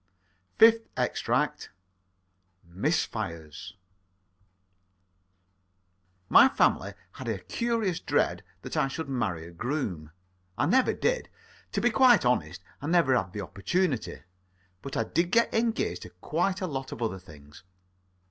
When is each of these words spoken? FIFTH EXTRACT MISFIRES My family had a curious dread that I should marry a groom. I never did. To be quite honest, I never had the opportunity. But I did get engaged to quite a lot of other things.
FIFTH 0.57 0.87
EXTRACT 0.97 1.69
MISFIRES 2.65 3.75
My 6.27 6.49
family 6.49 6.95
had 7.11 7.27
a 7.27 7.37
curious 7.37 7.99
dread 7.99 8.43
that 8.63 8.75
I 8.75 8.87
should 8.87 9.07
marry 9.07 9.45
a 9.45 9.51
groom. 9.51 10.09
I 10.57 10.65
never 10.65 10.93
did. 10.93 11.29
To 11.73 11.81
be 11.81 11.91
quite 11.91 12.25
honest, 12.25 12.63
I 12.81 12.87
never 12.87 13.15
had 13.15 13.31
the 13.31 13.41
opportunity. 13.41 14.23
But 14.81 14.97
I 14.97 15.03
did 15.03 15.29
get 15.29 15.53
engaged 15.53 16.01
to 16.01 16.09
quite 16.09 16.61
a 16.61 16.65
lot 16.65 16.91
of 16.91 17.03
other 17.03 17.19
things. 17.19 17.61